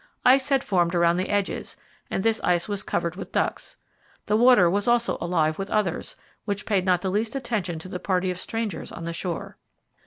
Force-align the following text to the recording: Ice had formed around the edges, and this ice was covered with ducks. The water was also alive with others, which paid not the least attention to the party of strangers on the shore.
Ice 0.25 0.49
had 0.49 0.63
formed 0.63 0.95
around 0.95 1.17
the 1.17 1.29
edges, 1.29 1.77
and 2.09 2.23
this 2.23 2.41
ice 2.43 2.67
was 2.67 2.81
covered 2.81 3.15
with 3.15 3.31
ducks. 3.31 3.77
The 4.25 4.35
water 4.35 4.67
was 4.67 4.87
also 4.87 5.15
alive 5.21 5.59
with 5.59 5.69
others, 5.69 6.15
which 6.45 6.65
paid 6.65 6.85
not 6.85 7.01
the 7.01 7.11
least 7.11 7.35
attention 7.35 7.77
to 7.77 7.87
the 7.87 7.99
party 7.99 8.31
of 8.31 8.39
strangers 8.39 8.91
on 8.91 9.03
the 9.03 9.13
shore. 9.13 9.57